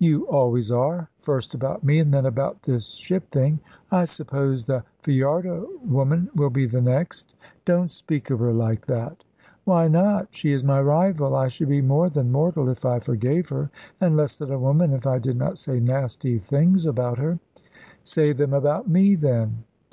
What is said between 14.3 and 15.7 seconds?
than a woman if I did not